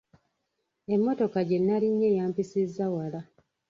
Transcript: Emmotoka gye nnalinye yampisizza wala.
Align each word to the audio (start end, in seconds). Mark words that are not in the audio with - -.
Emmotoka 0.93 1.39
gye 1.47 1.59
nnalinye 1.61 2.09
yampisizza 2.17 2.85
wala. 2.93 3.21